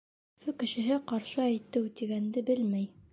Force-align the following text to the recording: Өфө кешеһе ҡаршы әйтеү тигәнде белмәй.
Өфө 0.37 0.53
кешеһе 0.63 0.97
ҡаршы 1.11 1.43
әйтеү 1.45 1.93
тигәнде 2.01 2.45
белмәй. 2.49 2.89